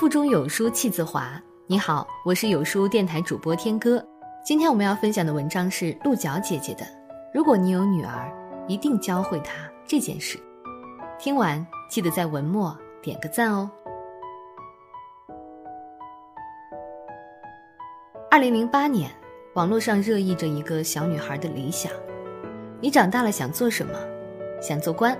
[0.00, 1.38] 腹中有书气自华。
[1.66, 4.02] 你好，我是有书电台主播天歌。
[4.42, 6.86] 今天我们要分享的文章是鹿角姐姐的。
[7.34, 8.32] 如果你有女儿，
[8.66, 10.38] 一定教会她这件事。
[11.18, 13.70] 听完记得在文末点个赞哦。
[18.30, 19.10] 二零零八年，
[19.52, 21.92] 网络上热议着一个小女孩的理想：
[22.80, 23.92] 你长大了想做什么？
[24.62, 25.14] 想做官。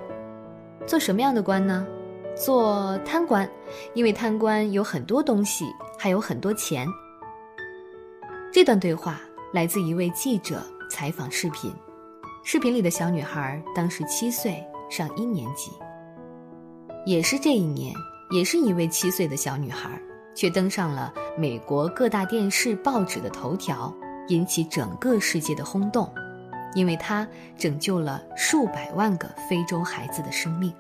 [0.87, 1.87] 做什么样的官呢？
[2.43, 3.47] 做贪官，
[3.93, 5.67] 因为贪官有很多东西，
[5.99, 6.89] 还有很多钱。
[8.51, 9.21] 这段对话
[9.53, 11.71] 来自一位记者采访视频，
[12.43, 15.71] 视频里的小女孩当时七岁，上一年级。
[17.05, 17.95] 也是这一年，
[18.31, 19.91] 也是一位七岁的小女孩，
[20.35, 23.95] 却登上了美国各大电视、报纸的头条，
[24.29, 26.11] 引起整个世界的轰动，
[26.75, 27.29] 因为她
[27.59, 30.73] 拯救了数百万个非洲孩子的生命。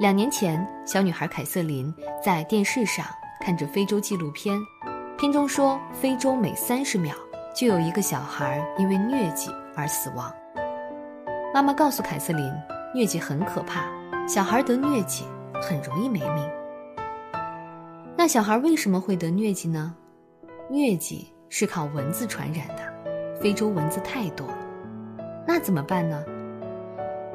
[0.00, 3.04] 两年前，小女孩凯瑟琳在电视上
[3.38, 4.58] 看着非洲纪录片，
[5.18, 7.14] 片中说，非洲每三十秒
[7.54, 10.32] 就有一个小孩因为疟疾而死亡。
[11.52, 12.50] 妈妈告诉凯瑟琳，
[12.94, 13.84] 疟疾很可怕，
[14.26, 15.26] 小孩得疟疾
[15.60, 16.50] 很容易没命。
[18.16, 19.94] 那小孩为什么会得疟疾呢？
[20.70, 24.46] 疟疾是靠蚊子传染的，非洲蚊子太多，
[25.46, 26.24] 那怎么办呢？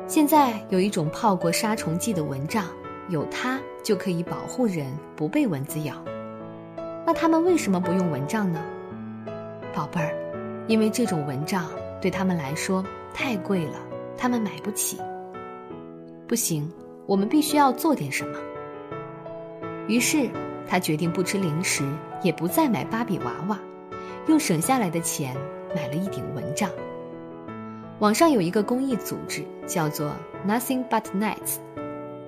[0.08, 2.66] 现在有一种泡过杀虫剂的蚊帐，
[3.10, 5.96] 有它就可以保护人不被蚊子咬。
[7.06, 8.64] 那他们为什么不用蚊帐呢？
[9.74, 10.16] 宝贝儿，
[10.68, 13.80] 因为这种蚊帐对他们来说太贵了，
[14.16, 15.00] 他们买不起。
[16.28, 16.72] 不行，
[17.08, 18.38] 我们必须要做点什么。
[19.88, 20.30] 于是
[20.68, 21.84] 他决定不吃零食，
[22.22, 23.60] 也不再买芭比娃娃，
[24.28, 25.36] 用省下来的钱
[25.76, 26.70] 买了一顶蚊帐。
[28.00, 30.14] 网上有一个公益组织，叫做
[30.46, 31.60] Nothing But Nets，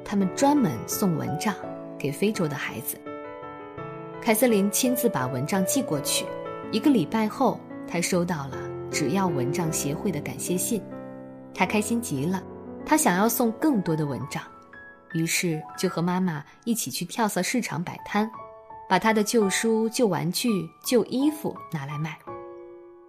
[0.06, 1.54] 他们专门送蚊帐
[2.00, 2.98] 给非洲的孩子。
[4.22, 6.26] 凯瑟琳亲自把蚊帐寄过去，
[6.72, 8.58] 一个礼拜后，她收到了
[8.90, 10.82] 只要蚊帐协会的感谢信，
[11.54, 12.42] 她开心极了，
[12.86, 14.42] 她想要送更多的蚊帐，
[15.16, 18.32] 于是就和妈妈一起去跳蚤市场摆摊，
[18.88, 20.50] 把她的旧书、旧玩具、
[20.86, 22.18] 旧衣服拿来卖。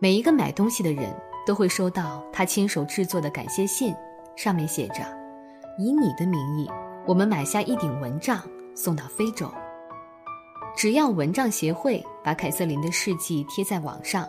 [0.00, 1.14] 每一个买东西的人。
[1.48, 3.94] 都会收到他亲手制作的感谢信，
[4.36, 4.96] 上面写着
[5.80, 6.70] ：“以你的名义，
[7.06, 8.42] 我们买下一顶蚊帐
[8.74, 9.50] 送到非洲。”
[10.76, 14.28] 只要蚊帐协会把凯瑟琳的事迹贴在网上，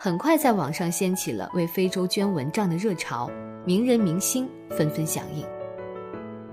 [0.00, 3.30] 很快在网上掀起了为非洲捐蚊帐的热潮，
[3.66, 5.44] 名人明星纷纷响应。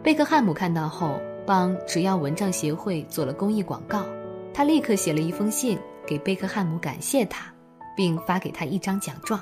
[0.04, 1.18] 贝克汉姆看到后，
[1.48, 4.04] 帮只要蚊帐协会做了公益广告，
[4.54, 7.46] 他立刻写了一封信给贝克汉姆感谢他，
[7.96, 9.42] 并发给他一张奖状。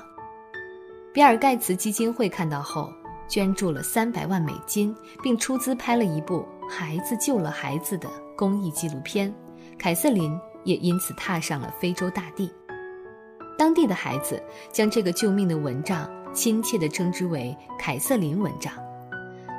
[1.12, 2.92] 比尔盖茨基金会看到后，
[3.28, 9.32] 捐助了三百万美金，并出资拍了一部《孩子救了孩子》的公益纪录片。
[9.76, 12.48] 凯瑟琳也因此踏上了非洲大地。
[13.58, 14.40] 当地的孩子
[14.70, 18.72] 将这个救命的蚊帐亲切地称之为“凯瑟琳蚊帐”。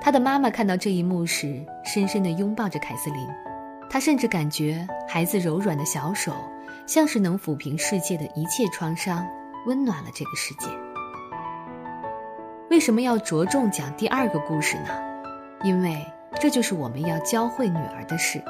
[0.01, 3.28] 他的妈妈看到这一幕时，深深地拥抱着凯瑟琳。
[3.89, 6.33] 她甚至感觉孩子柔软的小手，
[6.88, 9.28] 像是能抚平世界的一切创伤，
[9.66, 10.68] 温暖了这个世界。
[12.72, 14.88] 为什么要着重讲第二个故事呢？
[15.62, 15.94] 因为
[16.40, 18.42] 这就是我们要教会女儿的事。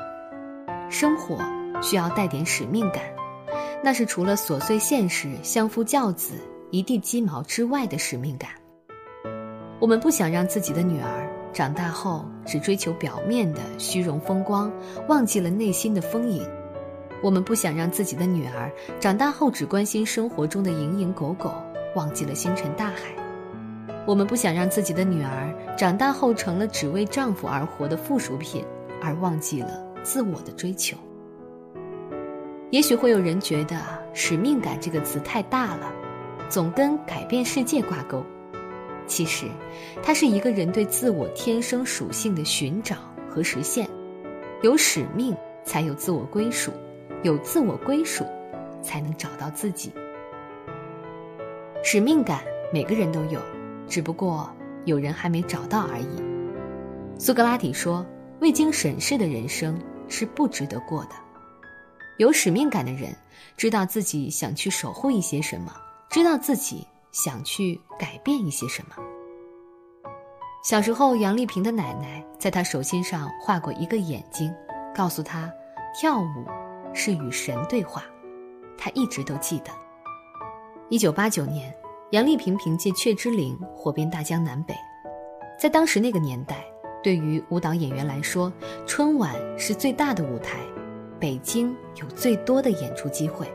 [0.92, 1.40] 生活
[1.82, 3.02] 需要带点使命感，
[3.84, 6.36] 那是除了琐碎现实、相夫教子、
[6.70, 8.52] 一地鸡毛之外的使命感。
[9.80, 14.72] 我们不想让自己的女儿长大后只追求表面的虚荣风光，
[15.08, 16.48] 忘记了内心的丰盈。
[17.24, 21.52] 我们不想让自己的女儿长大后只关心生活中的蝇营狗苟，
[21.96, 23.20] 忘记了星辰大海。
[24.06, 28.66] 我们不想让自己的女儿长大后成了只为丈夫而活的附属品，
[29.02, 30.98] 而忘记了自我的追求。
[32.72, 33.78] 也许会有人觉得
[34.14, 35.92] “使命感”这个词太大了，
[36.50, 38.24] 总跟改变世界挂钩。
[39.06, 39.46] 其实，
[40.02, 42.96] 它是一个人对自我天生属性的寻找
[43.30, 43.88] 和实现。
[44.62, 46.72] 有使命，才有自我归属；
[47.24, 48.26] 有自我归属，
[48.82, 49.92] 才能找到自己。
[51.84, 53.40] 使命感，每个人都有。
[53.92, 54.50] 只不过
[54.86, 56.24] 有人还没找到而已。
[57.20, 58.06] 苏格拉底说
[58.40, 59.78] ：“未经审视的人生
[60.08, 61.12] 是不值得过的。”
[62.18, 63.14] 有使命感的人，
[63.58, 65.76] 知道自己想去守护一些什么，
[66.10, 68.96] 知道自己想去改变一些什么。
[70.64, 74.54] 小时候，杨丽萍的奶奶在她手心上画过一个眼睛，
[74.96, 75.52] 告诉她，
[76.00, 76.46] 跳舞
[76.94, 78.06] 是与神对话。
[78.78, 79.72] 她一直都记得。
[80.88, 81.76] 一九八九年。
[82.12, 84.76] 杨丽萍凭借《雀之灵》火遍大江南北，
[85.58, 86.62] 在当时那个年代，
[87.02, 88.52] 对于舞蹈演员来说，
[88.86, 90.60] 春晚是最大的舞台，
[91.22, 93.48] 北京有最多的演出机会。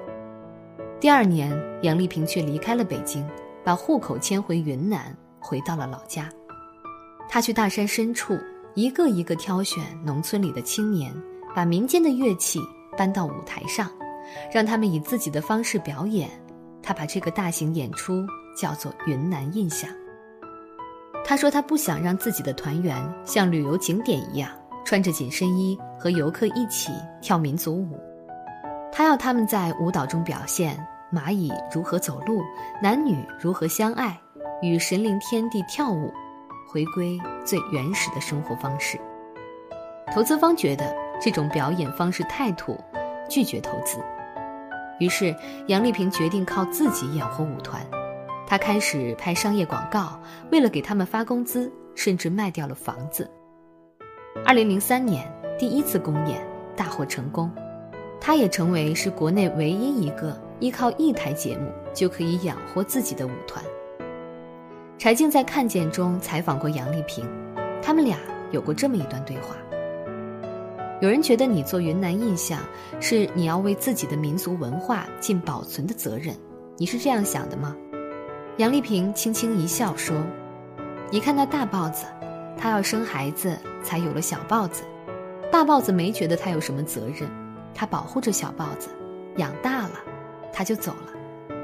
[0.99, 3.29] 第二年，杨丽萍却离开了北京，
[3.63, 6.31] 把户口迁回云南，回到了老家。
[7.29, 8.39] 她去大山深处，
[8.75, 11.15] 一个一个挑选农村里的青年，
[11.55, 12.59] 把民间的乐器
[12.97, 13.91] 搬到舞台上，
[14.51, 16.31] 让他们以自己的方式表演。
[16.83, 18.25] 她把这个大型演出
[18.57, 19.91] 叫做“云南印象”。
[21.25, 24.51] 他说：“他不想让自己的团员像旅游景点一样
[24.85, 27.99] 穿着紧身衣和游客一起跳民族舞，
[28.93, 30.79] 他要他们在舞蹈中表现
[31.13, 32.43] 蚂蚁如何走路，
[32.81, 34.17] 男女如何相爱，
[34.63, 36.13] 与神灵天地跳舞，
[36.69, 38.99] 回归最原始的生活方式。”
[40.15, 42.79] 投资方觉得这种表演方式太土，
[43.29, 43.99] 拒绝投资。
[45.01, 45.35] 于是
[45.67, 47.85] 杨丽萍决定靠自己养活舞团。
[48.47, 50.21] 他开始拍商业广告，
[50.53, 53.29] 为了给他们发工资，甚至卖掉了房子。
[54.45, 55.27] 二零零三年
[55.59, 56.41] 第一次公演
[56.77, 57.51] 大获成功，
[58.21, 63.65] 他也成为是国内唯一一个依靠一台节目就可以养活自己的舞团。
[64.97, 67.29] 柴静在《看见》中采访过杨丽萍，
[67.83, 68.17] 他们俩
[68.53, 69.57] 有过这么一段对话：
[71.01, 72.61] 有人觉得你做云南印象
[73.01, 76.35] 是你要为自己的民族文化尽保存的责任，
[76.79, 77.77] 你是这样想的吗？
[78.59, 80.17] 杨丽萍轻轻一笑说
[81.13, 82.07] ：“你看那大豹子，
[82.57, 84.83] 它要生孩子才有了小豹子。
[85.53, 87.29] 大豹子没觉得它有什么责任，
[87.75, 88.89] 它保护着小豹子，
[89.37, 90.01] 养大了，
[90.55, 91.57] 它就走了。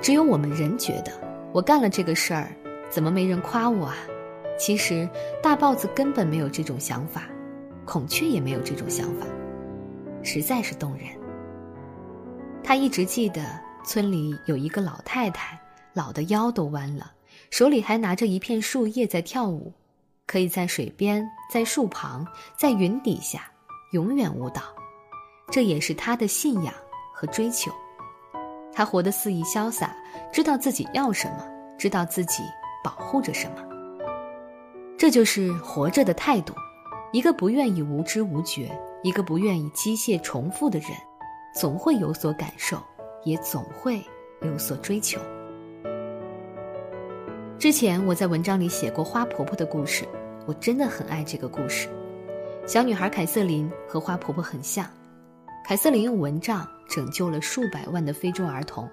[0.00, 1.10] 只有我们人觉得，
[1.52, 2.52] 我干了这个事儿，
[2.88, 3.96] 怎么没人夸我啊？
[4.56, 5.08] 其实
[5.42, 7.24] 大豹子根本没有这种想法，
[7.84, 9.26] 孔雀也没有这种想法，
[10.22, 11.08] 实在是动人。
[12.62, 13.42] 他一直记得
[13.84, 15.58] 村里有一个老太太。”
[15.94, 17.12] 老的腰都弯了，
[17.50, 19.72] 手里还拿着一片树叶在跳舞，
[20.26, 22.26] 可以在水边，在树旁，
[22.58, 23.50] 在云底下，
[23.92, 24.62] 永远舞蹈。
[25.50, 26.74] 这也是他的信仰
[27.12, 27.70] 和追求。
[28.72, 29.96] 他活得肆意潇洒，
[30.32, 31.46] 知道自己要什么，
[31.78, 32.42] 知道自己
[32.82, 33.56] 保护着什么。
[34.98, 36.54] 这就是活着的态度。
[37.12, 40.90] 一个不愿意无知无觉，一个不愿意机械重复的人，
[41.54, 42.82] 总会有所感受，
[43.22, 44.02] 也总会
[44.42, 45.20] 有所追求。
[47.58, 50.04] 之前我在文章里写过花婆婆的故事，
[50.44, 51.88] 我真的很爱这个故事。
[52.66, 54.86] 小女孩凯瑟琳和花婆婆很像，
[55.66, 58.88] 凯瑟琳用蚊帐拯救了数百万的非洲儿童，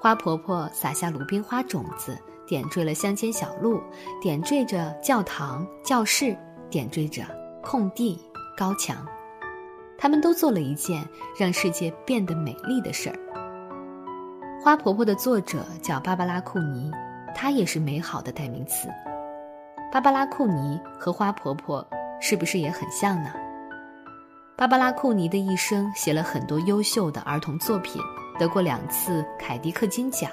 [0.00, 2.16] 花婆婆撒下鲁冰花种子，
[2.46, 3.82] 点缀了乡间小路，
[4.22, 6.34] 点缀着教堂、教室，
[6.70, 7.22] 点缀着
[7.62, 8.18] 空地、
[8.56, 9.06] 高墙。
[9.98, 11.06] 他们都做了一件
[11.38, 13.18] 让世界变得美丽的事儿。
[14.62, 16.90] 花婆婆的作者叫芭芭拉·库尼。
[17.34, 18.88] 她也是美好的代名词。
[19.92, 21.86] 芭芭拉·库尼和花婆婆
[22.20, 23.30] 是不是也很像呢？
[24.56, 28.00] 芭芭拉·库尼的一生写了很多优秀的儿童作品，
[28.38, 30.30] 得过两次凯迪克金奖，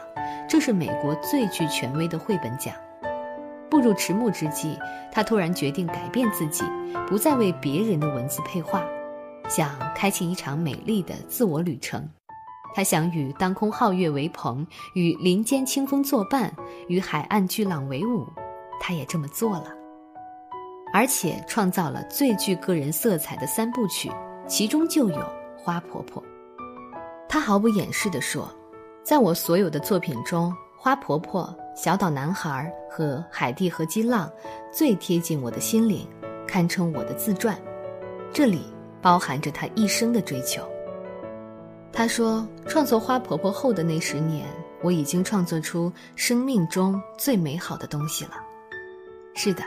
[0.48, 2.74] 这是美国最具权威的绘本奖。
[3.70, 4.78] 步入迟暮之际，
[5.12, 6.64] 他突然决定改变自己，
[7.08, 8.84] 不再为别人的文字配画，
[9.50, 12.08] 想开启一场美丽的自我旅程。
[12.74, 16.54] 他想与当空皓月为朋，与林间清风作伴，
[16.88, 18.28] 与海岸巨浪为伍。
[18.80, 19.74] 他也这么做了，
[20.94, 24.12] 而且创造了最具个人色彩的三部曲，
[24.48, 25.16] 其中就有
[25.58, 26.22] 《花婆婆》。
[27.28, 28.48] 他毫不掩饰地说
[29.04, 31.44] ：“在我所有的作品中，《花婆婆》
[31.84, 34.30] 《小岛男孩》和《海蒂和激浪》
[34.72, 36.08] 最贴近我的心灵，
[36.48, 37.60] 堪称我的自传。
[38.32, 38.62] 这里
[39.02, 40.62] 包含着他一生的追求。”
[41.98, 44.46] 他说：“创作花婆婆后的那十年，
[44.84, 48.34] 我已经创作出生命中最美好的东西了。”
[49.34, 49.64] 是的，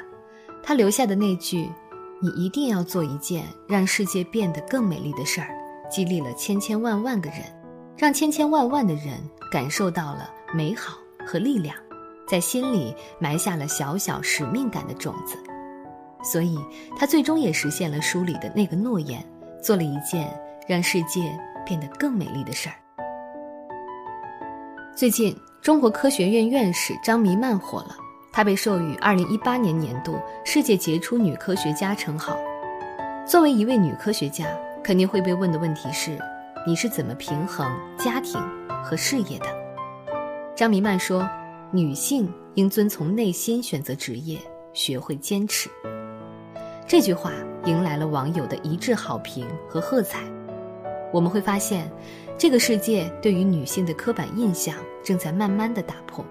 [0.62, 1.68] 他留下的那句
[2.22, 5.48] “你一定要做一件让世界变得更美丽的事儿”，
[5.90, 7.40] 激励了千千万万个人，
[7.96, 9.18] 让千千万万的人
[9.50, 11.74] 感受到了美好和力量，
[12.28, 15.36] 在心里埋下了小小使命感的种子。
[16.22, 16.56] 所以，
[16.96, 19.20] 他最终也实现了书里的那个诺言，
[19.60, 20.32] 做了一件
[20.68, 21.36] 让世界。
[21.70, 22.74] 变得更美丽的事儿。
[24.96, 27.96] 最近，中国科学院院士张弥曼火了，
[28.32, 32.36] 她被授予2018年年度世界杰出女科学家称号。
[33.24, 34.46] 作为一位女科学家，
[34.82, 36.18] 肯定会被问的问题是：
[36.66, 38.42] 你是怎么平衡家庭
[38.82, 39.46] 和事业的？
[40.56, 41.24] 张弥曼说
[41.70, 44.40] ：“女性应遵从内心选择职业，
[44.72, 45.70] 学会坚持。”
[46.84, 47.30] 这句话
[47.64, 50.24] 迎来了网友的一致好评和喝彩。
[51.12, 51.90] 我们会发现，
[52.38, 56.24] 这个世界对于女性的刻板印象正在慢慢的打破。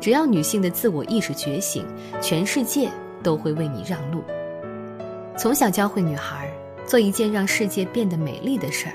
[0.00, 1.84] 只要女性的自我意识觉醒，
[2.20, 2.88] 全世界
[3.22, 4.22] 都会为你让路。
[5.36, 6.50] 从小教会女孩
[6.86, 8.94] 做一件让世界变得美丽的事儿，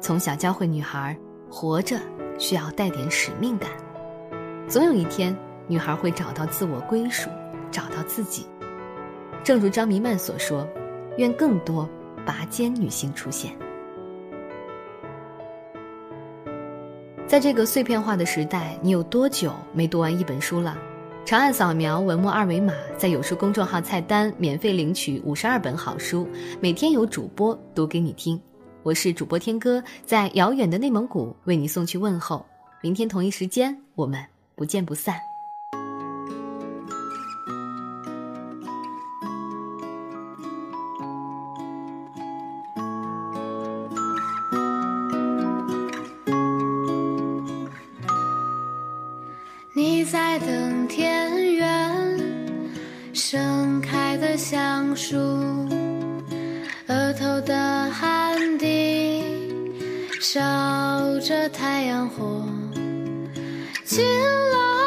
[0.00, 1.16] 从小教会女孩
[1.50, 1.98] 活着
[2.38, 3.70] 需要带点使命感。
[4.68, 5.36] 总有一天，
[5.66, 7.28] 女孩会找到自我归属，
[7.70, 8.46] 找到自己。
[9.44, 10.66] 正如张弥曼所说
[11.16, 11.88] ：“愿更多
[12.26, 13.52] 拔尖女性出现。”
[17.28, 20.78] 在这个碎片化的时代，你有多久没读完一本书了？
[21.26, 26.26] 长按扫描文末二维码，在有书公众号菜单免费领取五十二本好书，
[26.58, 28.40] 每天有主播读给你听。
[28.82, 32.46] 我是主播天哥，在遥远的内蒙古为你送去问候。
[32.80, 35.27] 明天同一时间，我们不见不散。
[61.20, 62.42] 着太阳火，
[63.84, 64.04] 勤
[64.52, 64.77] 劳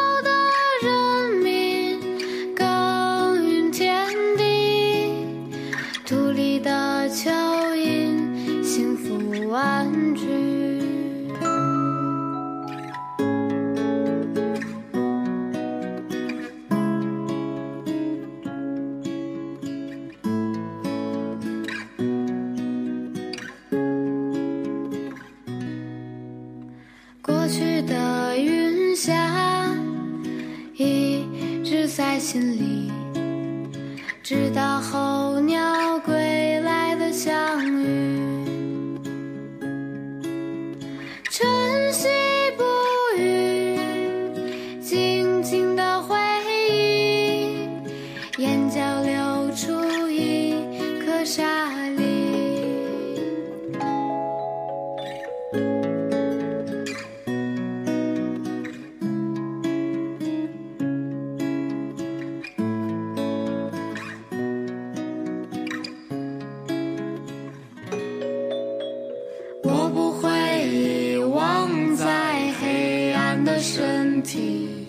[73.62, 74.88] 身体，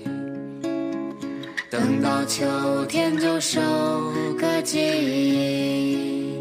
[1.68, 2.42] 等到秋
[2.86, 3.60] 天就收
[4.40, 6.38] 割记忆。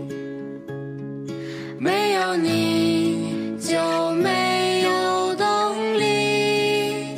[1.78, 3.78] 没有你就
[4.16, 7.18] 没有动力，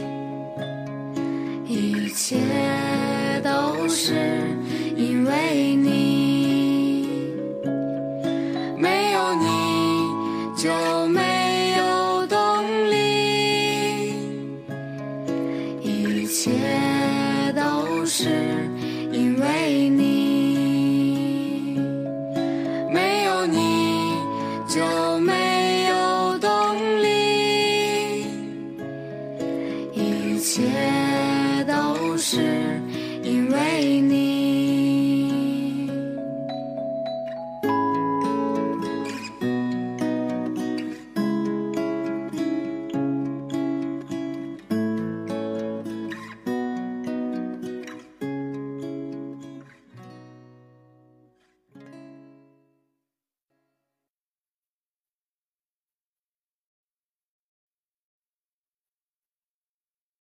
[1.67, 2.37] 一切
[3.43, 4.15] 都是
[4.97, 7.07] 因为你。
[8.79, 9.45] 没有你
[10.57, 11.22] 就没